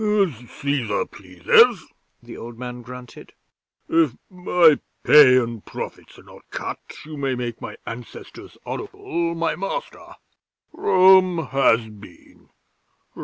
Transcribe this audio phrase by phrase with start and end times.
[0.01, 1.85] '"As Cæsar pleases,"
[2.23, 3.33] the old man grunted.
[3.87, 9.55] "If my pay and profits are not cut, you may make my Ancestors' Oracle my
[9.55, 10.15] master.
[10.73, 12.49] Rome has been!